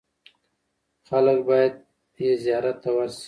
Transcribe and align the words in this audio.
خلک 1.07 1.37
باید 1.49 1.73
یې 2.23 2.31
زیارت 2.43 2.77
ته 2.83 2.89
ورسي. 2.95 3.19